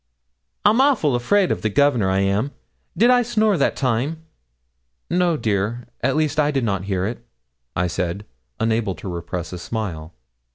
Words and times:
'I'm 0.65 0.81
awful 0.81 1.13
afraid 1.13 1.51
of 1.51 1.61
the 1.61 1.69
Governor, 1.69 2.09
I 2.09 2.21
am. 2.21 2.53
Did 2.97 3.11
I 3.11 3.21
snore 3.21 3.55
that 3.59 3.75
time?' 3.75 4.23
'No, 5.11 5.37
dear; 5.37 5.85
at 6.01 6.15
least, 6.15 6.39
I 6.39 6.49
did 6.49 6.63
not 6.63 6.85
hear 6.85 7.05
it,' 7.05 7.23
I 7.75 7.85
said, 7.85 8.25
unable 8.59 8.95
to 8.95 9.07
repress 9.07 9.53
a 9.53 9.59
smile. 9.59 10.11